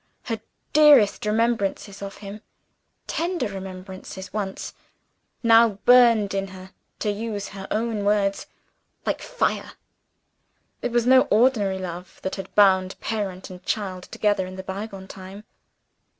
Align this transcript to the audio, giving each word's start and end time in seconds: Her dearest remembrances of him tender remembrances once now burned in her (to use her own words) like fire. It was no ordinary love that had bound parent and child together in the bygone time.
Her 0.23 0.39
dearest 0.73 1.27
remembrances 1.27 2.01
of 2.01 2.17
him 2.25 2.41
tender 3.05 3.47
remembrances 3.47 4.33
once 4.33 4.73
now 5.43 5.77
burned 5.85 6.33
in 6.33 6.47
her 6.47 6.71
(to 6.97 7.11
use 7.11 7.49
her 7.49 7.67
own 7.69 8.03
words) 8.03 8.47
like 9.05 9.21
fire. 9.21 9.73
It 10.81 10.91
was 10.91 11.05
no 11.05 11.27
ordinary 11.29 11.77
love 11.77 12.17
that 12.23 12.37
had 12.37 12.55
bound 12.55 12.99
parent 12.99 13.51
and 13.51 13.63
child 13.63 14.05
together 14.09 14.47
in 14.47 14.55
the 14.55 14.63
bygone 14.63 15.07
time. 15.07 15.43